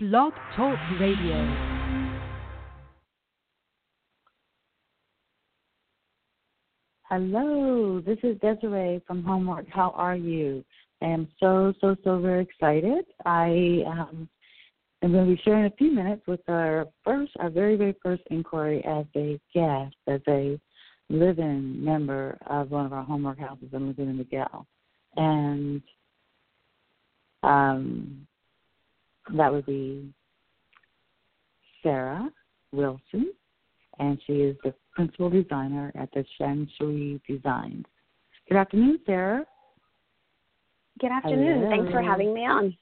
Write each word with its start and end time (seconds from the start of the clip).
Blog 0.00 0.32
Talk 0.54 0.78
Radio. 1.00 1.82
Hello, 7.02 8.00
this 8.06 8.18
is 8.22 8.38
Desiree 8.38 9.02
from 9.08 9.24
HomWork. 9.24 9.66
How 9.68 9.90
are 9.96 10.14
you? 10.14 10.64
I 11.02 11.06
am 11.06 11.26
so, 11.40 11.74
so, 11.80 11.96
so 12.04 12.20
very 12.20 12.44
excited. 12.44 13.06
I 13.26 13.82
um, 13.88 14.28
am 15.02 15.10
going 15.10 15.30
to 15.30 15.34
be 15.34 15.42
sharing 15.44 15.64
a 15.64 15.76
few 15.76 15.92
minutes 15.92 16.22
with 16.28 16.42
our 16.46 16.86
first, 17.04 17.32
our 17.40 17.50
very, 17.50 17.74
very 17.74 17.96
first 18.00 18.22
inquiry 18.30 18.84
as 18.84 19.04
a 19.16 19.40
guest, 19.52 19.96
as 20.06 20.20
a 20.28 20.60
live-in 21.10 21.84
member 21.84 22.38
of 22.46 22.70
one 22.70 22.86
of 22.86 22.92
our 22.92 23.04
HomWork 23.04 23.40
houses 23.40 23.70
in 23.72 23.88
Laguna 23.88 24.22
Niguel. 24.22 24.64
And 25.16 25.82
um, 27.42 28.28
that 29.36 29.52
would 29.52 29.66
be 29.66 30.12
Sarah 31.82 32.30
Wilson, 32.72 33.32
and 33.98 34.18
she 34.26 34.34
is 34.34 34.56
the 34.64 34.74
principal 34.92 35.30
designer 35.30 35.92
at 35.94 36.10
the 36.12 36.24
Shen 36.36 36.68
Shui 36.76 37.20
Designs. 37.28 37.84
Good 38.48 38.56
afternoon, 38.56 38.98
Sarah. 39.06 39.44
Good 41.00 41.12
afternoon. 41.12 41.60
Hello. 41.62 41.70
Thanks 41.70 41.92
for 41.92 42.02
having 42.02 42.34
me 42.34 42.40
on. 42.40 42.76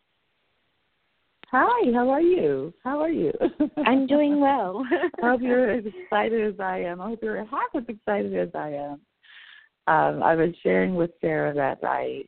Hi, 1.53 1.93
how 1.93 2.11
are 2.11 2.21
you? 2.21 2.75
How 2.83 3.01
are 3.01 3.11
you? 3.11 3.33
I'm 3.87 4.07
doing 4.07 4.41
well. 4.43 4.85
I 5.23 5.29
hope 5.29 5.41
you're 5.41 5.71
as 5.71 5.85
excited 5.87 6.55
as 6.55 6.59
I 6.59 6.79
am. 6.79 7.01
I 7.01 7.09
hope 7.11 7.21
you're 7.23 7.45
half 7.45 7.71
as 7.75 7.85
excited 7.89 8.37
as 8.37 8.49
I 8.55 8.71
am. 8.71 9.01
Um, 9.89 10.23
I 10.23 10.35
was 10.35 10.51
sharing 10.63 10.97
with 10.97 11.11
Sarah 11.21 11.55
that 11.55 11.79
I, 11.85 12.25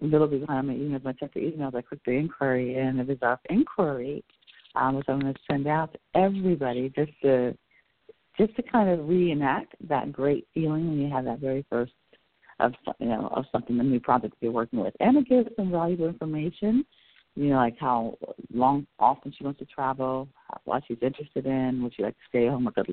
little 0.00 0.26
bit 0.26 0.40
behind 0.40 0.68
my 0.68 0.74
emails, 0.74 1.06
I 1.06 1.12
checked 1.12 1.34
the 1.34 1.40
emails, 1.40 1.74
I 1.74 1.82
clicked 1.82 2.06
the 2.06 2.12
inquiry, 2.12 2.76
and 2.76 3.00
it 3.00 3.06
was 3.06 3.18
our 3.22 3.40
inquiry, 3.50 4.24
um, 4.74 4.96
which 4.96 5.06
I'm 5.08 5.20
going 5.20 5.34
to 5.34 5.40
send 5.50 5.66
out 5.66 5.92
to 5.92 5.98
everybody 6.14 6.92
just 6.94 7.12
to 7.22 7.56
just 8.36 8.56
to 8.56 8.62
kind 8.62 8.88
of 8.90 9.08
reenact 9.08 9.74
that 9.88 10.10
great 10.10 10.46
feeling 10.52 10.88
when 10.88 10.98
you 10.98 11.08
have 11.08 11.24
that 11.24 11.38
very 11.38 11.64
first 11.70 11.92
of 12.60 12.72
you 12.98 13.06
know 13.06 13.28
of 13.34 13.44
something, 13.52 13.78
a 13.78 13.82
new 13.82 14.00
project 14.00 14.34
you're 14.40 14.52
working 14.52 14.80
with, 14.80 14.94
and 15.00 15.16
it 15.16 15.28
gives 15.28 15.48
some 15.56 15.70
valuable 15.70 16.08
information. 16.08 16.84
You 17.36 17.46
know, 17.46 17.56
like 17.56 17.76
how 17.80 18.16
long, 18.52 18.86
often 19.00 19.34
she 19.36 19.42
wants 19.42 19.58
to 19.58 19.64
travel, 19.64 20.28
what 20.66 20.84
she's 20.86 20.98
interested 21.02 21.46
in, 21.46 21.82
would 21.82 21.92
she 21.92 22.04
like 22.04 22.14
to 22.14 22.28
stay 22.28 22.46
home, 22.46 22.64
with 22.64 22.86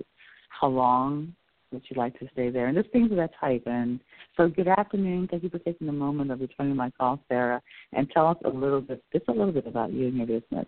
how 0.50 0.68
long 0.68 1.36
would 1.72 1.84
you'd 1.90 1.98
like 1.98 2.18
to 2.20 2.28
stay 2.34 2.50
there, 2.50 2.68
and 2.68 2.78
just 2.78 2.92
things 2.92 3.12
of 3.12 3.18
that 3.18 3.32
type. 3.40 3.64
And 3.66 4.00
so, 4.38 4.48
good 4.48 4.68
afternoon. 4.68 5.28
Thank 5.30 5.44
you 5.44 5.50
for 5.50 5.60
taking 5.60 5.88
the 5.88 5.94
moment 5.94 6.32
of 6.32 6.40
returning 6.40 6.76
my 6.76 6.92
call, 6.92 7.20
Sarah, 7.28 7.62
and 7.94 8.10
tell 8.12 8.28
us 8.28 8.38
a 8.46 8.50
little 8.50 8.82
bit, 8.82 9.04
just 9.14 9.28
a 9.28 9.32
little 9.32 9.52
bit 9.52 9.68
about 9.68 9.94
you 9.94 10.08
and 10.08 10.18
your 10.18 10.28
business. 10.28 10.66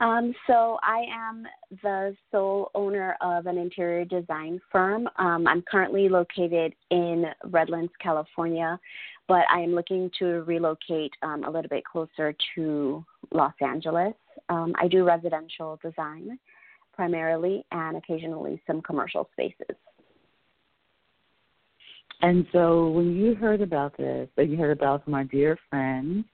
Um, 0.00 0.34
so 0.46 0.78
I 0.82 1.04
am 1.10 1.46
the 1.82 2.16
sole 2.32 2.70
owner 2.74 3.16
of 3.20 3.46
an 3.46 3.56
interior 3.56 4.04
design 4.04 4.60
firm. 4.72 5.08
Um, 5.16 5.46
I'm 5.46 5.62
currently 5.62 6.08
located 6.08 6.74
in 6.90 7.26
Redlands, 7.44 7.92
California, 8.02 8.78
but 9.28 9.44
I 9.50 9.60
am 9.60 9.74
looking 9.74 10.10
to 10.18 10.42
relocate 10.42 11.12
um, 11.22 11.44
a 11.44 11.50
little 11.50 11.68
bit 11.70 11.84
closer 11.84 12.34
to 12.54 13.04
Los 13.32 13.54
Angeles. 13.60 14.14
Um, 14.48 14.74
I 14.78 14.88
do 14.88 15.04
residential 15.04 15.78
design 15.82 16.38
primarily 16.94 17.64
and 17.72 17.96
occasionally 17.96 18.60
some 18.66 18.80
commercial 18.82 19.28
spaces. 19.32 19.76
And 22.22 22.46
so 22.52 22.88
when 22.88 23.14
you 23.14 23.34
heard 23.34 23.60
about 23.60 23.96
this, 23.96 24.28
that 24.36 24.48
you 24.48 24.56
heard 24.56 24.76
about 24.76 25.04
from 25.04 25.14
our 25.14 25.24
dear 25.24 25.58
friend 25.68 26.24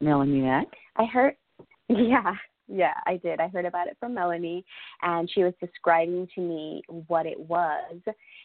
Melanie 0.00 0.48
Eck, 0.48 0.66
I 0.96 1.04
heard, 1.04 1.34
yeah, 1.88 2.34
yeah, 2.68 2.94
I 3.06 3.18
did. 3.18 3.38
I 3.38 3.48
heard 3.48 3.66
about 3.66 3.88
it 3.88 3.96
from 4.00 4.14
Melanie, 4.14 4.64
and 5.02 5.30
she 5.30 5.44
was 5.44 5.52
describing 5.60 6.26
to 6.34 6.40
me 6.40 6.82
what 7.06 7.26
it 7.26 7.38
was. 7.38 8.00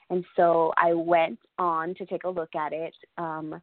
And 0.10 0.26
so 0.36 0.74
I 0.78 0.94
went 0.94 1.40
on 1.58 1.96
to 1.96 2.06
take 2.06 2.26
a 2.26 2.30
look 2.30 2.54
at 2.56 2.74
it 2.74 2.94
um, 3.18 3.62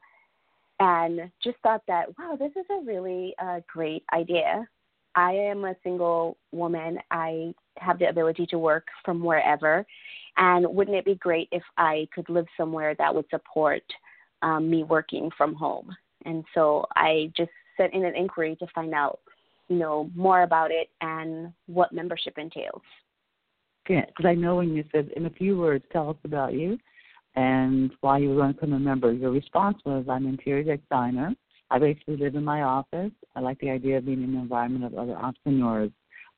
and 0.80 1.30
just 1.42 1.58
thought 1.62 1.82
that, 1.86 2.06
wow, 2.18 2.36
this 2.38 2.52
is 2.56 2.64
a 2.70 2.84
really 2.84 3.34
uh, 3.42 3.60
great 3.70 4.04
idea. 4.14 4.66
I 5.14 5.32
am 5.32 5.64
a 5.64 5.76
single 5.82 6.36
woman. 6.52 6.98
I 7.10 7.54
have 7.78 7.98
the 7.98 8.08
ability 8.08 8.46
to 8.46 8.58
work 8.58 8.86
from 9.04 9.22
wherever. 9.22 9.86
And 10.36 10.66
wouldn't 10.74 10.96
it 10.96 11.04
be 11.04 11.14
great 11.14 11.48
if 11.52 11.62
I 11.76 12.08
could 12.14 12.28
live 12.28 12.46
somewhere 12.56 12.94
that 12.98 13.14
would 13.14 13.26
support 13.30 13.82
um, 14.42 14.68
me 14.68 14.82
working 14.82 15.30
from 15.36 15.54
home? 15.54 15.94
And 16.24 16.44
so 16.54 16.86
I 16.96 17.32
just 17.36 17.50
sent 17.76 17.94
in 17.94 18.04
an 18.04 18.16
inquiry 18.16 18.56
to 18.56 18.66
find 18.74 18.94
out, 18.94 19.20
you 19.68 19.76
know, 19.76 20.10
more 20.14 20.42
about 20.42 20.70
it 20.70 20.90
and 21.00 21.52
what 21.66 21.92
membership 21.92 22.38
entails. 22.38 22.82
Yeah, 23.88 24.06
because 24.06 24.26
I 24.26 24.34
know 24.34 24.56
when 24.56 24.74
you 24.74 24.84
said 24.92 25.10
in 25.14 25.26
a 25.26 25.30
few 25.30 25.58
words, 25.58 25.84
tell 25.92 26.10
us 26.10 26.16
about 26.24 26.54
you 26.54 26.78
and 27.36 27.90
why 28.00 28.18
you 28.18 28.30
were 28.30 28.36
going 28.36 28.48
to 28.48 28.54
become 28.54 28.72
a 28.72 28.78
member. 28.78 29.12
Your 29.12 29.30
response 29.30 29.78
was, 29.84 30.06
I'm 30.08 30.26
interior 30.26 30.76
designer. 30.76 31.34
I 31.70 31.78
basically 31.78 32.16
live 32.16 32.34
in 32.34 32.44
my 32.44 32.62
office. 32.62 33.10
I 33.34 33.40
like 33.40 33.58
the 33.60 33.70
idea 33.70 33.98
of 33.98 34.06
being 34.06 34.22
in 34.22 34.30
an 34.34 34.40
environment 34.40 34.84
of 34.84 34.94
other 34.98 35.16
entrepreneurs. 35.16 35.90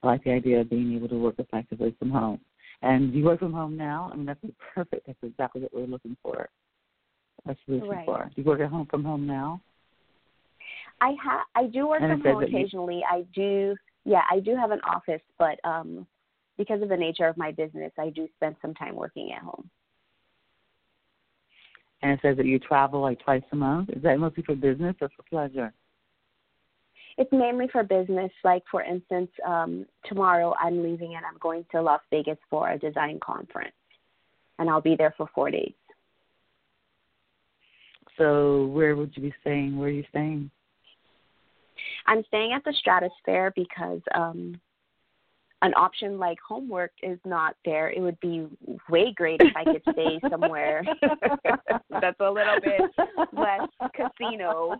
I 0.02 0.06
like 0.06 0.24
the 0.24 0.30
idea 0.30 0.60
of 0.60 0.70
being 0.70 0.94
able 0.94 1.08
to 1.08 1.18
work 1.18 1.34
effectively 1.38 1.94
from 1.98 2.10
home. 2.10 2.40
And 2.82 3.12
you 3.14 3.24
work 3.24 3.40
from 3.40 3.52
home 3.52 3.76
now? 3.76 4.10
I 4.12 4.16
mean, 4.16 4.26
that's 4.26 4.40
perfect. 4.74 5.06
That's 5.06 5.18
exactly 5.22 5.62
what 5.62 5.74
we're 5.74 5.86
looking 5.86 6.16
for. 6.22 6.48
A 7.48 7.56
solution 7.64 7.88
Right. 7.88 8.04
for. 8.06 8.30
Do 8.34 8.42
you 8.42 8.44
work 8.46 8.60
at 8.60 8.70
home 8.70 8.86
from 8.86 9.04
home 9.04 9.26
now? 9.26 9.60
I 11.00 11.14
ha- 11.22 11.46
I 11.54 11.66
do 11.66 11.86
work 11.88 12.00
And 12.02 12.10
from 12.10 12.32
home 12.32 12.40
that 12.40 12.50
you- 12.50 12.58
occasionally. 12.58 13.04
I 13.04 13.22
do 13.34 13.76
yeah, 14.04 14.22
I 14.30 14.38
do 14.40 14.54
have 14.54 14.70
an 14.70 14.80
office, 14.82 15.22
but 15.38 15.58
um 15.64 16.06
because 16.56 16.80
of 16.80 16.88
the 16.88 16.96
nature 16.96 17.26
of 17.26 17.36
my 17.36 17.52
business, 17.52 17.92
I 17.98 18.10
do 18.10 18.28
spend 18.36 18.56
some 18.62 18.72
time 18.74 18.94
working 18.96 19.32
at 19.32 19.42
home. 19.42 19.68
And 22.06 22.12
it 22.14 22.20
says 22.22 22.36
that 22.36 22.46
you 22.46 22.60
travel 22.60 23.00
like 23.00 23.18
twice 23.18 23.42
a 23.50 23.56
month. 23.56 23.90
Is 23.90 24.00
that 24.04 24.16
mostly 24.20 24.44
for 24.44 24.54
business 24.54 24.94
or 25.00 25.08
for 25.08 25.24
pleasure? 25.28 25.72
It's 27.18 27.32
mainly 27.32 27.66
for 27.72 27.82
business. 27.82 28.30
Like 28.44 28.62
for 28.70 28.80
instance, 28.80 29.28
um, 29.44 29.86
tomorrow 30.04 30.54
I'm 30.60 30.84
leaving 30.84 31.16
and 31.16 31.26
I'm 31.26 31.36
going 31.40 31.64
to 31.72 31.82
Las 31.82 32.00
Vegas 32.12 32.38
for 32.48 32.70
a 32.70 32.78
design 32.78 33.18
conference, 33.20 33.74
and 34.60 34.70
I'll 34.70 34.80
be 34.80 34.94
there 34.94 35.14
for 35.16 35.28
four 35.34 35.50
days. 35.50 35.74
So 38.18 38.66
where 38.66 38.94
would 38.94 39.10
you 39.16 39.22
be 39.22 39.34
staying? 39.40 39.76
Where 39.76 39.88
are 39.88 39.90
you 39.90 40.04
staying? 40.10 40.48
I'm 42.06 42.22
staying 42.28 42.52
at 42.52 42.62
the 42.62 42.72
Stratosphere 42.78 43.52
because 43.56 44.00
um, 44.14 44.60
an 45.62 45.72
option 45.74 46.18
like 46.18 46.38
HomWork 46.48 46.90
is 47.02 47.18
not 47.24 47.56
there. 47.64 47.90
It 47.90 48.00
would 48.00 48.20
be 48.20 48.46
way 48.90 49.12
great 49.16 49.40
if 49.40 49.54
I 49.56 49.64
could 49.64 49.82
stay 49.92 50.20
somewhere 50.30 50.84
that's 52.00 52.20
a 52.20 52.30
little 52.30 52.60
bit 52.62 52.82
less 53.32 53.68
casino 53.94 54.76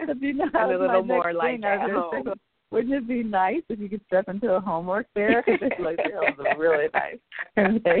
That'd 0.00 0.20
be 0.20 0.32
nice. 0.34 0.50
and 0.54 0.72
a 0.72 0.78
little 0.78 1.02
more 1.02 1.32
like 1.32 1.62
at 1.64 1.90
home. 1.90 2.10
thinking, 2.12 2.32
Wouldn't 2.70 2.92
it 2.92 3.08
be 3.08 3.22
nice 3.22 3.62
if 3.70 3.78
you 3.80 3.88
could 3.88 4.02
step 4.06 4.28
into 4.28 4.52
a 4.54 4.60
HomWork 4.60 5.06
there? 5.14 5.42
Because 5.46 5.60
it's 5.72 5.80
like, 5.80 5.96
that 5.96 6.36
was 6.36 6.56
really 6.58 6.88
nice. 6.92 7.16
And 7.56 7.80
there 7.82 7.96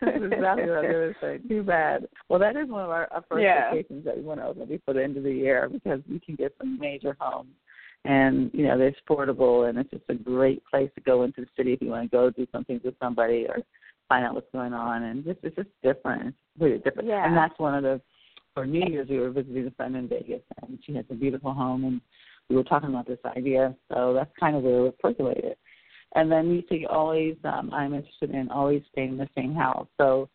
That's 0.00 0.24
exactly 0.32 0.70
what 0.70 0.78
I 0.78 0.82
was 0.82 0.86
going 0.90 1.12
to 1.12 1.14
say. 1.20 1.38
Too 1.48 1.62
bad. 1.62 2.06
Well, 2.30 2.38
that 2.40 2.56
is 2.56 2.68
one 2.68 2.82
of 2.84 2.90
our, 2.90 3.06
our 3.12 3.22
first 3.28 3.42
Yeah. 3.42 3.70
vacations 3.70 4.04
that 4.06 4.16
we 4.16 4.22
want 4.22 4.40
to 4.40 4.46
open 4.46 4.66
before 4.66 4.94
the 4.94 5.04
end 5.04 5.18
of 5.18 5.24
the 5.24 5.32
year 5.32 5.68
because 5.70 6.00
you 6.06 6.18
can 6.24 6.36
get 6.36 6.54
some 6.58 6.78
major 6.78 7.14
homes. 7.20 7.50
And, 8.04 8.50
you 8.54 8.66
know, 8.66 8.78
they're 8.78 8.94
portable 9.06 9.64
and 9.64 9.78
it's 9.78 9.90
just 9.90 10.04
a 10.08 10.14
great 10.14 10.62
place 10.64 10.90
to 10.94 11.00
go 11.02 11.22
into 11.22 11.42
the 11.42 11.46
city 11.56 11.74
if 11.74 11.82
you 11.82 11.88
want 11.90 12.10
to 12.10 12.16
go 12.16 12.30
do 12.30 12.46
something 12.50 12.80
with 12.82 12.94
somebody 12.98 13.46
or 13.46 13.58
find 14.08 14.24
out 14.24 14.34
what's 14.34 14.50
going 14.52 14.72
on. 14.72 15.02
And 15.02 15.24
just 15.24 15.38
it's 15.42 15.56
just 15.56 15.68
different. 15.82 16.28
It's 16.28 16.36
really 16.58 16.78
different. 16.78 17.08
Yeah. 17.08 17.26
And 17.26 17.36
that's 17.36 17.58
one 17.58 17.74
of 17.74 17.82
the 17.82 18.00
for 18.54 18.66
New 18.66 18.84
Year's 18.90 19.08
we 19.08 19.18
were 19.18 19.30
visiting 19.30 19.66
a 19.66 19.70
friend 19.72 19.96
in 19.96 20.08
Vegas 20.08 20.42
and 20.62 20.78
she 20.84 20.94
has 20.94 21.04
a 21.10 21.14
beautiful 21.14 21.52
home 21.52 21.84
and 21.84 22.00
we 22.48 22.56
were 22.56 22.64
talking 22.64 22.88
about 22.88 23.06
this 23.06 23.18
idea. 23.36 23.76
So 23.92 24.14
that's 24.14 24.30
kind 24.38 24.56
of 24.56 24.62
where 24.62 24.86
it 24.86 24.98
percolated. 24.98 25.56
And 26.14 26.32
then 26.32 26.50
you 26.50 26.62
see 26.68 26.86
always 26.86 27.36
um 27.44 27.70
I'm 27.72 27.94
interested 27.94 28.30
in 28.30 28.50
always 28.50 28.82
staying 28.92 29.10
in 29.10 29.18
the 29.18 29.28
same 29.36 29.54
house. 29.54 29.86
So 29.98 30.28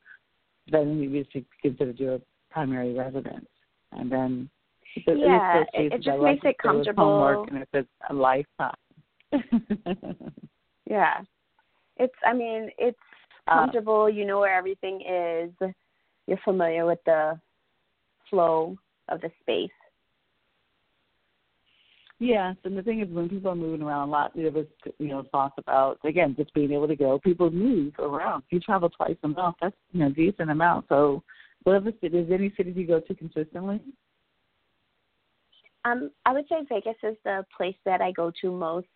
then 0.71 0.99
you 0.99 1.25
should 1.31 1.45
consider 1.61 1.91
your 1.91 2.19
primary 2.49 2.93
residence. 2.93 3.47
And 3.91 4.11
then 4.11 4.49
Yeah, 5.07 5.63
it- 5.73 5.93
it 5.93 6.01
just 6.01 6.19
like 6.19 6.21
makes 6.21 6.41
to 6.43 6.49
it 6.49 6.57
comfortable. 6.57 7.03
HomWork 7.05 7.47
and 7.49 7.57
if 7.63 7.67
it's 7.73 7.89
a 8.09 8.13
lifetime. 8.13 8.75
Yeah. 10.89 11.21
It's 11.97 12.13
I 12.25 12.33
mean, 12.33 12.69
it's 12.77 12.97
Uh, 13.47 13.59
comfortable, 13.59 14.09
you 14.09 14.25
know 14.25 14.39
where 14.39 14.55
everything 14.55 15.01
is. 15.01 15.51
You're 16.27 16.37
familiar 16.43 16.85
with 16.85 17.03
the 17.05 17.39
flow 18.29 18.75
of 19.09 19.21
the 19.21 19.31
space. 19.41 19.69
Yes, 22.19 22.55
and 22.63 22.77
the 22.77 22.81
thing 22.81 23.01
is, 23.01 23.09
when 23.09 23.27
people 23.29 23.51
are 23.51 23.55
moving 23.55 23.81
around 23.85 24.07
a 24.07 24.11
lot, 24.11 24.31
there 24.35 24.49
was 24.51 24.65
you 24.99 25.09
know 25.09 25.23
thoughts 25.31 25.55
about 25.57 25.99
again 26.05 26.33
just 26.37 26.53
being 26.53 26.71
able 26.71 26.87
to 26.87 26.95
go. 26.95 27.19
People 27.19 27.51
move 27.51 27.93
around. 27.99 28.43
You 28.51 28.59
travel 28.59 28.89
twice 28.89 29.17
a 29.23 29.27
month, 29.27 29.57
that's 29.61 29.75
you 29.91 29.99
know 29.99 30.09
decent 30.11 30.49
amount. 30.49 30.85
So, 30.87 31.23
whatever 31.63 31.91
city, 31.99 32.17
is 32.19 32.27
there 32.29 32.37
any 32.37 32.53
cities 32.55 32.75
you 32.77 32.87
go 32.87 32.99
to 33.01 33.13
consistently? 33.15 33.81
Um, 35.85 36.09
I 36.25 36.33
would 36.33 36.47
say 36.49 36.65
Vegas 36.67 36.95
is 37.03 37.15
the 37.23 37.45
place 37.55 37.75
that 37.85 38.01
I 38.01 38.11
go 38.11 38.31
to 38.41 38.51
most, 38.51 38.87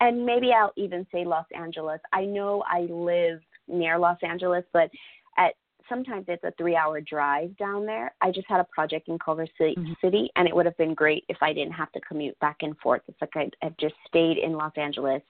and 0.00 0.26
maybe 0.26 0.52
I'll 0.52 0.72
even 0.76 1.06
say 1.12 1.24
Los 1.24 1.46
Angeles. 1.56 2.00
I 2.12 2.24
know 2.24 2.64
I 2.66 2.80
live 2.80 3.40
near 3.68 3.96
Los 3.96 4.18
Angeles, 4.22 4.64
but 4.72 4.90
at 5.38 5.54
sometimes 5.88 6.24
it's 6.26 6.42
a 6.42 6.52
three-hour 6.58 7.02
drive 7.02 7.56
down 7.58 7.86
there. 7.86 8.12
I 8.20 8.32
just 8.32 8.48
had 8.48 8.58
a 8.58 8.64
project 8.64 9.08
in 9.08 9.20
Culver 9.20 9.46
City, 9.56 9.76
Mhm. 9.76 10.00
City, 10.00 10.30
and 10.34 10.48
it 10.48 10.54
would 10.54 10.66
have 10.66 10.76
been 10.76 10.94
great 10.94 11.24
if 11.28 11.40
I 11.40 11.52
didn't 11.52 11.74
have 11.74 11.92
to 11.92 12.00
commute 12.00 12.38
back 12.40 12.62
and 12.62 12.76
forth. 12.78 13.02
It's 13.06 13.20
like 13.20 13.36
I, 13.36 13.48
I've 13.62 13.76
just 13.76 13.94
stayed 14.08 14.38
in 14.38 14.54
Los 14.54 14.76
Angeles 14.76 15.22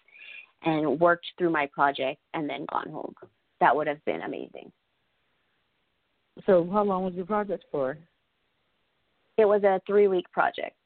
and 0.62 0.99
worked 0.99 1.26
through 1.37 1.50
my 1.50 1.67
project 1.67 2.20
and 2.32 2.49
then 2.49 2.65
gone 2.67 2.88
home. 2.88 3.15
That 3.61 3.76
would 3.76 3.87
have 3.87 4.03
been 4.06 4.23
amazing. 4.23 4.73
So, 6.47 6.67
how 6.70 6.82
long 6.85 7.05
was 7.05 7.15
your 7.15 7.26
project 7.26 7.67
for? 7.70 7.99
It 9.37 9.44
was 9.44 9.62
a 9.65 9.81
three-week 9.87 10.31
project. 10.32 10.76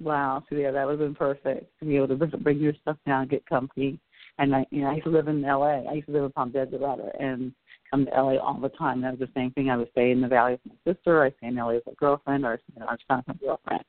Wow. 0.00 0.42
So 0.48 0.56
yeah, 0.56 0.70
that 0.70 0.86
would 0.86 0.98
have 0.98 1.08
been 1.08 1.14
perfect 1.14 1.78
to 1.78 1.84
be 1.84 1.96
able 1.96 2.08
to 2.08 2.36
bring- 2.38 2.58
your 2.58 2.74
stuff 2.74 2.96
down, 3.06 3.28
get 3.28 3.44
comfy. 3.46 3.98
And 4.38 4.54
I, 4.54 4.66
you 4.70 4.82
know, 4.82 4.88
I 4.88 4.94
used 4.94 5.04
to 5.04 5.10
live 5.10 5.28
in 5.28 5.44
L.A. 5.44 5.86
I 5.88 5.94
used 5.94 6.06
to 6.06 6.12
live 6.12 6.24
in 6.24 6.32
Palm 6.32 6.50
Desert 6.50 6.80
and 7.20 7.52
come 7.90 8.06
to 8.06 8.16
L.A. 8.16 8.38
all 8.38 8.58
the 8.58 8.70
time. 8.70 9.02
That 9.02 9.18
was 9.18 9.28
the 9.28 9.32
same 9.34 9.50
thing. 9.50 9.68
I 9.68 9.76
would 9.76 9.90
stay 9.90 10.12
in 10.12 10.22
the 10.22 10.28
Valley 10.28 10.52
with 10.52 10.72
my 10.72 10.92
sister. 10.92 11.22
I 11.22 11.30
stay 11.32 11.48
in 11.48 11.58
L.A. 11.58 11.74
with 11.74 11.86
my 11.86 11.92
girlfriend, 11.98 12.46
or 12.46 12.58
you 12.72 12.80
know, 12.80 12.86
I 12.86 12.92
was 12.92 13.22
my 13.26 13.34
girlfriend. 13.34 13.84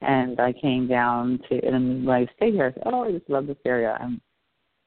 And 0.00 0.40
I 0.40 0.52
came 0.52 0.88
down 0.88 1.38
to, 1.48 1.64
and 1.64 2.04
when 2.04 2.16
I 2.16 2.26
stayed 2.36 2.54
here, 2.54 2.66
I 2.66 2.72
said, 2.72 2.82
"Oh, 2.86 3.04
I 3.04 3.12
just 3.12 3.30
love 3.30 3.46
this 3.46 3.56
area." 3.64 3.96
And 4.00 4.20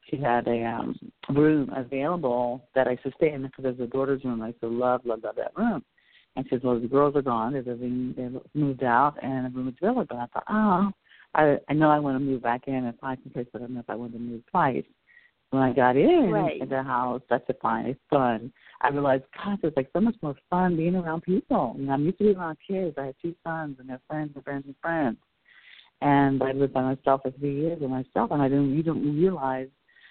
she 0.09 0.17
had 0.17 0.47
a 0.47 0.63
um 0.65 0.99
room 1.29 1.71
available 1.75 2.67
that 2.75 2.87
I 2.87 2.91
used 2.91 3.03
to 3.03 3.11
stay 3.17 3.31
in 3.31 3.43
because 3.43 3.65
it 3.65 3.79
was 3.79 3.87
a 3.87 3.91
daughter's 3.91 4.23
room. 4.25 4.41
I 4.41 4.47
used 4.47 4.61
to 4.61 4.67
love, 4.67 5.05
love, 5.05 5.23
love 5.23 5.35
that 5.37 5.55
room. 5.55 5.83
And 6.37 6.45
she 6.45 6.51
says, 6.51 6.61
well, 6.63 6.79
the 6.79 6.87
girls 6.87 7.15
are 7.15 7.21
gone. 7.23 7.53
They're 7.53 7.63
living, 7.63 8.13
they 8.15 8.29
moved 8.59 8.83
out, 8.83 9.15
and 9.23 9.45
the 9.45 9.49
room 9.49 9.67
is 9.69 9.73
available. 9.81 10.05
And 10.11 10.21
I 10.21 10.25
thought, 10.27 10.43
oh, 10.49 10.91
I 11.33 11.57
I 11.67 11.73
know 11.73 11.89
I 11.89 11.99
want 11.99 12.15
to 12.15 12.19
move 12.23 12.43
back 12.43 12.67
in 12.67 12.75
and 12.75 12.99
find 12.99 13.17
some 13.23 13.33
place, 13.33 13.47
but 13.51 13.59
I 13.61 13.65
don't 13.65 13.73
know 13.73 13.79
if 13.79 13.89
I 13.89 13.95
want 13.95 14.13
to 14.13 14.19
move 14.19 14.43
twice. 14.51 14.85
When 15.49 15.63
I 15.63 15.73
got 15.73 15.97
in 15.97 16.29
Right. 16.31 16.69
the 16.69 16.83
house, 16.83 17.21
that's 17.29 17.49
a 17.49 17.55
fine, 17.55 17.87
it's 17.87 17.99
fun. 18.09 18.53
I 18.81 18.89
realized, 18.89 19.23
gosh, 19.33 19.57
it's 19.63 19.75
like 19.75 19.89
so 19.93 19.99
much 19.99 20.15
more 20.21 20.35
fun 20.49 20.77
being 20.77 20.95
around 20.95 21.21
people. 21.21 21.75
You 21.77 21.85
know, 21.87 21.93
I'm 21.93 22.05
used 22.05 22.19
to 22.19 22.25
being 22.25 22.37
around 22.37 22.57
kids. 22.69 22.95
I 22.97 23.07
have 23.07 23.15
two 23.19 23.33
sons, 23.43 23.77
and 23.79 23.89
they're 23.89 24.01
friends 24.07 24.33
and 24.35 24.43
friends 24.43 24.65
and 24.67 24.75
friends. 24.79 25.17
And 26.01 26.43
I 26.43 26.51
lived 26.51 26.73
by 26.73 26.83
myself 26.83 27.21
for 27.23 27.31
three 27.31 27.55
years 27.55 27.79
by 27.79 27.87
myself, 27.87 28.29
and 28.29 28.41
I 28.41 28.47
didn't, 28.47 28.75
you 28.77 28.83
don't 28.83 29.17
realize 29.19 29.69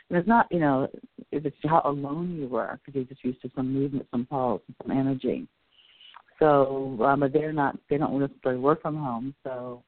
and 0.08 0.18
it's 0.18 0.28
not, 0.28 0.46
you 0.50 0.60
know, 0.60 0.88
it's 1.32 1.56
how 1.64 1.82
alone 1.84 2.36
you 2.38 2.46
were 2.48 2.78
because 2.84 2.94
you're 2.94 3.04
just 3.04 3.24
used 3.24 3.42
to 3.42 3.50
some 3.56 3.72
movement, 3.72 4.06
some 4.12 4.24
pulse, 4.24 4.62
some 4.80 4.96
energy. 4.96 5.48
So, 6.38 6.98
um, 7.02 7.20
but 7.20 7.32
they're 7.32 7.52
not, 7.52 7.78
they 7.88 7.98
don't 7.98 8.18
necessarily 8.18 8.60
work 8.60 8.82
from 8.82 8.96
home. 8.96 9.34
So, 9.42 9.82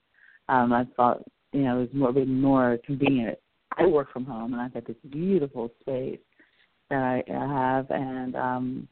um, 0.49 0.73
I 0.73 0.87
thought, 0.97 1.23
you 1.53 1.63
know, 1.63 1.79
it 1.79 1.81
was 1.81 1.89
more, 1.93 2.13
being 2.13 2.41
more 2.41 2.79
convenient. 2.85 3.39
I 3.77 3.87
work 3.87 4.13
from 4.13 4.25
home, 4.25 4.55
and 4.55 4.63
I've 4.63 4.75
got 4.75 4.87
this 4.87 4.97
beautiful 5.11 5.71
space 5.81 6.19
that 6.91 7.03
I, 7.03 7.23
I 7.31 7.77
have, 7.77 7.91
and 7.91 8.35
um, 8.35 8.89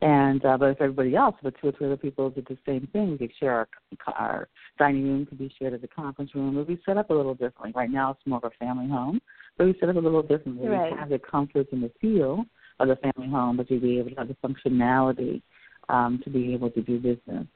and 0.00 0.44
uh, 0.44 0.56
but 0.56 0.70
if 0.70 0.80
everybody 0.80 1.16
else, 1.16 1.34
but 1.42 1.54
two 1.60 1.68
or 1.68 1.72
three 1.72 1.86
other 1.86 1.96
people 1.96 2.30
did 2.30 2.46
the 2.46 2.56
same 2.64 2.88
thing, 2.92 3.10
we 3.10 3.18
could 3.18 3.32
share 3.38 3.52
our, 3.52 3.68
our 4.16 4.48
dining 4.78 5.04
room 5.04 5.26
could 5.26 5.38
be 5.38 5.52
shared 5.58 5.74
as 5.74 5.82
a 5.82 5.88
conference 5.88 6.34
room. 6.34 6.54
But 6.54 6.68
we 6.68 6.80
set 6.86 6.96
up 6.96 7.10
a 7.10 7.14
little 7.14 7.34
differently. 7.34 7.72
Right 7.74 7.90
now, 7.90 8.12
it's 8.12 8.20
more 8.24 8.38
of 8.38 8.44
a 8.44 8.64
family 8.64 8.88
home, 8.88 9.20
but 9.56 9.66
we 9.66 9.74
set 9.80 9.88
up 9.88 9.96
a 9.96 10.00
little 10.00 10.22
differently. 10.22 10.68
Right. 10.68 10.92
We 10.92 10.98
have 10.98 11.08
the 11.08 11.18
comforts 11.18 11.70
and 11.72 11.82
the 11.82 11.90
feel 12.00 12.44
of 12.78 12.88
the 12.88 12.96
family 12.96 13.28
home, 13.28 13.56
but 13.56 13.70
you'd 13.70 13.82
be 13.82 13.98
able 13.98 14.10
to 14.10 14.16
have 14.16 14.28
the 14.28 14.36
functionality 14.36 15.42
um, 15.88 16.20
to 16.24 16.30
be 16.30 16.52
able 16.54 16.70
to 16.70 16.82
do 16.82 16.98
business. 16.98 17.46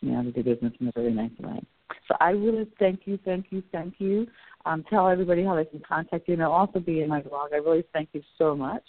You 0.00 0.12
know, 0.12 0.22
to 0.22 0.32
do 0.32 0.42
business 0.42 0.72
in 0.80 0.88
a 0.88 0.92
very 0.92 1.12
nice 1.12 1.30
way. 1.38 1.60
So 2.08 2.16
I 2.20 2.30
really 2.30 2.66
thank 2.78 3.00
you, 3.04 3.18
thank 3.24 3.46
you, 3.50 3.62
thank 3.70 3.94
you. 3.98 4.26
Um, 4.66 4.84
tell 4.90 5.08
everybody 5.08 5.44
how 5.44 5.54
they 5.56 5.64
can 5.64 5.80
contact 5.80 6.28
you, 6.28 6.34
and 6.34 6.42
it'll 6.42 6.52
also 6.52 6.80
be 6.80 7.02
in 7.02 7.08
my 7.08 7.20
blog. 7.20 7.52
I 7.52 7.56
really 7.56 7.84
thank 7.92 8.10
you 8.12 8.22
so 8.38 8.56
much 8.56 8.82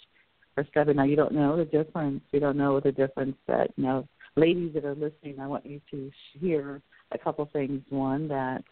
for 0.54 0.66
stepping. 0.70 0.96
Now 0.96 1.04
you 1.04 1.16
don't 1.16 1.32
know 1.32 1.56
the 1.56 1.64
difference. 1.64 2.22
You 2.32 2.40
don't 2.40 2.56
know 2.56 2.80
the 2.80 2.92
difference 2.92 3.36
that 3.46 3.70
you 3.76 3.84
know, 3.84 4.08
ladies 4.36 4.74
that 4.74 4.84
are 4.84 4.94
listening. 4.94 5.40
I 5.40 5.46
want 5.46 5.66
you 5.66 5.80
to 5.90 6.10
hear 6.38 6.82
a 7.12 7.18
couple 7.18 7.48
things. 7.52 7.82
One 7.90 8.28
that 8.28 8.64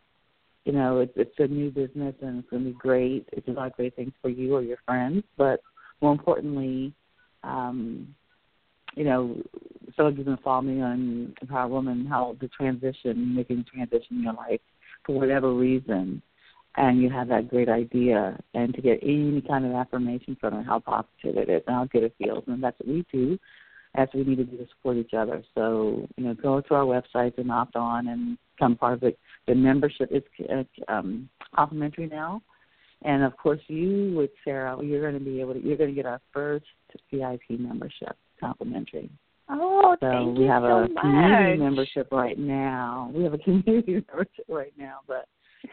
you 0.64 0.72
know 0.72 1.00
it's, 1.00 1.12
it's 1.16 1.34
a 1.38 1.46
new 1.46 1.70
business 1.70 2.14
and 2.20 2.40
it's 2.40 2.50
going 2.50 2.64
to 2.64 2.70
be 2.70 2.76
great. 2.76 3.28
It's 3.32 3.48
a 3.48 3.52
lot 3.52 3.68
of 3.68 3.76
great 3.76 3.96
things 3.96 4.12
for 4.20 4.28
you 4.28 4.54
or 4.54 4.62
your 4.62 4.78
friends, 4.86 5.24
but 5.36 5.60
more 6.00 6.12
importantly, 6.12 6.92
um, 7.42 8.14
you 8.96 9.04
know, 9.04 9.36
of 9.98 10.18
you 10.18 10.24
can 10.24 10.38
follow 10.38 10.62
me 10.62 10.80
on 10.80 11.34
Empower 11.42 11.68
Woman, 11.68 12.06
how 12.06 12.36
the 12.40 12.48
transition, 12.48 13.34
making 13.34 13.64
transition 13.72 14.16
in 14.16 14.22
your 14.22 14.32
life 14.32 14.60
for 15.04 15.18
whatever 15.18 15.52
reason, 15.54 16.22
and 16.76 17.02
you 17.02 17.10
have 17.10 17.28
that 17.28 17.48
great 17.50 17.68
idea, 17.68 18.38
and 18.54 18.74
to 18.74 18.80
get 18.80 19.00
any 19.02 19.42
kind 19.46 19.66
of 19.66 19.72
affirmation 19.72 20.36
from 20.40 20.54
it, 20.54 20.64
how 20.64 20.78
positive 20.78 21.36
it 21.36 21.50
is, 21.50 21.62
and 21.66 21.76
how 21.76 21.84
good 21.86 22.04
it 22.04 22.14
feels, 22.18 22.44
and 22.46 22.62
that's 22.62 22.78
what 22.80 22.88
we 22.88 23.04
do. 23.12 23.38
What 23.92 24.14
we 24.14 24.22
need 24.22 24.36
to 24.36 24.44
do 24.44 24.56
to 24.56 24.68
support 24.68 24.98
each 24.98 25.14
other. 25.14 25.42
So, 25.54 26.06
you 26.16 26.24
know, 26.24 26.34
go 26.34 26.60
to 26.60 26.74
our 26.74 26.84
website 26.84 27.36
and 27.38 27.50
opt 27.50 27.74
on 27.74 28.06
and 28.06 28.38
become 28.54 28.76
part 28.76 28.94
of 28.94 29.02
it. 29.02 29.18
The 29.48 29.54
membership 29.56 30.10
is 30.12 30.22
uh, 30.48 30.62
um, 30.86 31.28
complimentary 31.56 32.06
now. 32.06 32.40
And 33.02 33.24
of 33.24 33.36
course, 33.36 33.58
you 33.66 34.14
with 34.16 34.30
Sarah, 34.44 34.78
you're 34.80 35.00
going 35.00 35.18
to 35.18 35.24
be 35.24 35.40
able 35.40 35.54
to. 35.54 35.60
You're 35.60 35.76
going 35.76 35.90
to 35.90 35.96
get 35.96 36.06
our 36.06 36.20
first 36.32 36.66
VIP 37.10 37.58
membership 37.58 38.16
complimentary. 38.40 39.10
Oh, 39.48 39.96
So 40.00 40.10
thank 40.10 40.38
we 40.38 40.44
you 40.44 40.50
have 40.50 40.62
so 40.62 40.66
a 40.68 40.88
much. 40.88 41.02
community 41.02 41.58
membership 41.58 42.08
right 42.12 42.38
now. 42.38 43.10
We 43.14 43.24
have 43.24 43.34
a 43.34 43.38
community 43.44 44.04
membership 44.08 44.44
right 44.48 44.72
now, 44.78 44.98
but 45.06 45.26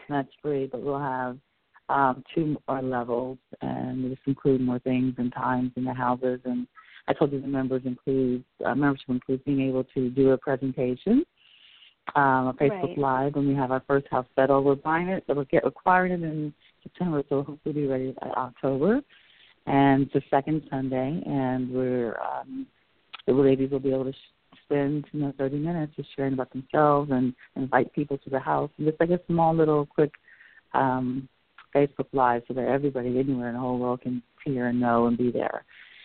that's 0.08 0.28
free. 0.42 0.66
But 0.70 0.82
we'll 0.82 0.98
have 0.98 1.38
um, 1.88 2.22
two 2.34 2.56
more 2.68 2.82
levels, 2.82 3.38
and 3.62 4.10
this 4.10 4.18
include 4.26 4.60
more 4.60 4.78
things 4.80 5.14
and 5.18 5.32
times 5.32 5.72
in 5.76 5.84
the 5.84 5.94
houses. 5.94 6.40
And 6.44 6.66
I 7.06 7.12
told 7.14 7.32
you 7.32 7.40
the 7.40 7.46
members 7.46 7.82
include 7.84 8.44
uh, 8.64 8.74
membership 8.74 9.08
includes 9.08 9.42
being 9.46 9.60
able 9.68 9.84
to 9.84 10.10
do 10.10 10.30
a 10.30 10.38
presentation, 10.38 11.24
um, 12.16 12.48
a 12.48 12.54
Facebook 12.60 12.96
Right. 12.96 12.98
Live 12.98 13.34
when 13.36 13.48
we 13.48 13.54
have 13.54 13.70
our 13.70 13.82
first 13.86 14.06
house 14.10 14.26
settled. 14.34 14.64
We're 14.64 14.74
buying 14.74 15.08
it, 15.08 15.24
so 15.26 15.34
we'll 15.34 15.44
get 15.44 15.64
acquiring 15.64 16.12
it 16.12 16.22
in 16.22 16.52
September, 16.82 17.22
so 17.28 17.42
hopefully 17.42 17.74
be 17.74 17.86
ready 17.86 18.14
by 18.20 18.28
October. 18.30 19.00
And 19.68 20.04
it's 20.04 20.12
the 20.14 20.22
second 20.30 20.62
Sunday, 20.70 21.22
and 21.26 21.70
we're 21.70 22.18
um, 22.20 22.66
the 23.26 23.32
ladies 23.34 23.70
will 23.70 23.80
be 23.80 23.92
able 23.92 24.04
to 24.04 24.12
sh- 24.12 24.58
spend 24.64 25.04
you 25.12 25.20
know 25.20 25.34
30 25.36 25.58
minutes 25.58 25.92
just 25.96 26.08
sharing 26.16 26.32
about 26.32 26.50
themselves 26.52 27.10
and 27.10 27.34
invite 27.56 27.92
people 27.92 28.16
to 28.18 28.30
the 28.30 28.38
house. 28.38 28.70
And 28.78 28.86
just 28.86 28.98
like 28.98 29.10
a 29.10 29.20
small 29.26 29.54
little 29.54 29.84
quick 29.84 30.12
um, 30.72 31.28
Facebook 31.74 32.06
Live 32.12 32.42
so 32.48 32.54
that 32.54 32.66
everybody 32.66 33.18
anywhere 33.18 33.48
in 33.48 33.54
the 33.54 33.60
whole 33.60 33.78
world 33.78 34.00
can 34.00 34.22
hear 34.44 34.68
and 34.68 34.80
know 34.80 35.06
and 35.06 35.18
be 35.18 35.30
there. 35.30 35.64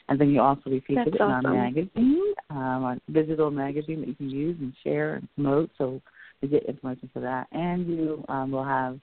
And 0.09 0.19
then 0.19 0.31
you 0.31 0.41
also 0.41 0.69
be 0.69 0.81
featured 0.81 1.07
That's 1.07 1.15
in 1.21 1.21
our 1.21 1.41
magazine, 1.41 2.33
um, 2.49 2.83
our 2.83 2.97
digital 3.13 3.49
magazine 3.49 4.01
that 4.01 4.09
you 4.09 4.15
can 4.15 4.29
use 4.29 4.57
and 4.59 4.73
share 4.83 5.15
and 5.15 5.27
promote. 5.35 5.69
So 5.77 6.01
you 6.41 6.49
get 6.49 6.65
information 6.65 7.09
for 7.13 7.21
that. 7.21 7.47
And 7.53 7.87
you 7.87 8.25
um, 8.27 8.51
will 8.51 8.65
have 8.65 8.99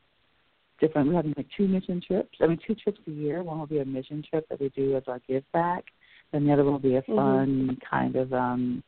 different, 0.80 1.08
we 1.08 1.14
have 1.14 1.26
like 1.36 1.46
two 1.56 1.68
mission 1.68 2.00
trips. 2.04 2.38
I 2.40 2.46
mean, 2.46 2.58
two 2.66 2.74
trips 2.74 3.00
a 3.06 3.10
year. 3.10 3.42
One 3.42 3.58
will 3.58 3.66
be 3.66 3.78
a 3.78 3.84
mission 3.84 4.22
trip 4.28 4.48
that 4.48 4.60
we 4.60 4.70
do 4.70 4.96
as 4.96 5.04
our 5.06 5.20
give 5.28 5.44
back. 5.52 5.84
And 6.32 6.46
the 6.46 6.52
other 6.52 6.64
will 6.64 6.78
be 6.78 6.96
a 6.96 7.02
Mhm. 7.02 7.16
fun 7.16 7.78
kind 7.88 8.16
of 8.16 8.32
um, 8.32 8.82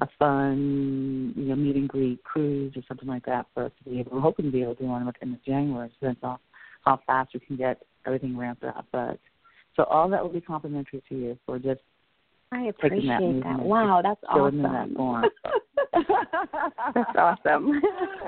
a 0.00 0.06
fun, 0.18 1.32
you 1.36 1.44
know, 1.44 1.56
meet 1.56 1.76
and 1.76 1.88
greet 1.88 2.22
cruise 2.22 2.76
or 2.76 2.82
something 2.86 3.08
like 3.08 3.24
that 3.24 3.46
for 3.54 3.64
us 3.64 3.72
to 3.78 3.90
be 3.90 4.00
able. 4.00 4.12
We're 4.12 4.20
hoping 4.20 4.44
to 4.46 4.50
be 4.50 4.62
able 4.62 4.74
to 4.74 4.82
do 4.82 4.88
one 4.88 5.06
within 5.06 5.32
the 5.32 5.38
January. 5.38 5.90
So 6.00 6.06
that's 6.06 6.18
how 6.22 6.38
how 6.82 7.00
fast 7.06 7.34
we 7.34 7.40
can 7.40 7.56
get 7.56 7.82
everything 8.04 8.36
ramped 8.36 8.62
up. 8.62 8.86
But 8.92 9.18
so 9.74 9.84
all 9.84 10.08
that 10.10 10.22
will 10.22 10.30
be 10.30 10.40
complimentary 10.40 11.02
to 11.08 11.14
you 11.14 11.38
for 11.46 11.58
just 11.58 11.80
I 12.52 12.70
taking 12.80 13.06
that 13.08 13.22
appreciate 13.22 13.42
that. 13.44 13.60
Wow, 13.60 14.02
that's 14.02 14.22
awesome. 14.28 14.62
that. 14.62 14.88
That's 16.94 17.16
awesome. 17.16 17.80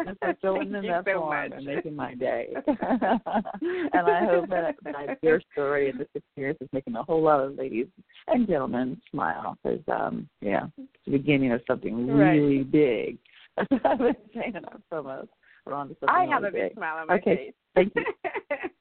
That's 0.05 0.19
for 0.21 0.37
filling 0.41 0.71
Thank 0.73 0.77
in 0.77 0.83
you 0.85 0.91
that 0.91 1.05
so 1.07 1.21
form 1.21 1.51
much. 1.51 1.53
and 1.57 1.67
making 1.67 1.97
my 1.97 2.15
day. 2.15 2.49
and 2.67 4.07
I 4.07 4.25
hope 4.25 4.49
that, 4.51 4.75
that 4.85 5.19
your 5.23 5.41
story 5.53 5.91
and 5.91 5.99
this 5.99 6.09
experience 6.15 6.59
is 6.61 6.69
making 6.73 6.97
a 6.97 7.03
whole 7.03 7.23
lot 7.23 7.41
of 7.41 7.57
ladies 7.57 7.87
and 8.29 8.47
gentlemen 8.47 9.01
smile 9.11 9.57
because, 9.63 9.81
um, 9.89 10.29
yeah, 10.41 10.67
it's 10.79 10.89
the 11.07 11.13
beginning 11.13 11.53
of 11.53 11.61
something 11.67 12.07
Right. 12.09 12.33
really 12.35 12.63
big. 12.65 13.19
That's 13.57 13.71
what 13.71 13.87
I've 13.87 13.99
been 13.99 14.17
saying 14.35 14.55
in 14.57 14.63
promos. 14.93 15.29
We're 15.67 15.75
on 15.75 15.89
to 15.89 15.95
something 16.01 16.09
I 16.09 16.25
have 16.27 16.43
really 16.43 16.49
a 16.49 16.63
big 16.63 16.69
big. 16.71 16.77
smile 16.77 16.97
on 16.99 17.07
my 17.09 17.15
Okay, 17.15 17.37
face. 17.37 17.53
Thank 17.75 17.93
you. 17.95 18.05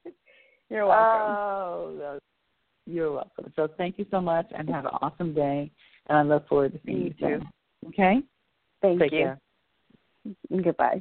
You're 0.70 0.86
welcome. 0.86 1.34
Oh, 1.34 2.18
you're 2.86 3.12
welcome. 3.12 3.52
So 3.56 3.68
thank 3.76 3.98
you 3.98 4.06
so 4.10 4.20
much 4.20 4.46
and 4.56 4.68
have 4.70 4.84
an 4.86 4.92
awesome 5.02 5.34
day. 5.34 5.70
And 6.08 6.18
I 6.18 6.22
look 6.22 6.48
forward 6.48 6.72
to 6.72 6.80
seeing 6.86 6.98
You 6.98 7.04
you 7.04 7.14
soon. 7.20 7.40
too. 7.40 7.46
Okay? 7.88 8.22
Thank 8.82 9.00
Take 9.00 9.12
you. 9.12 9.18
care. 9.18 9.40
Goodbye. 10.50 11.00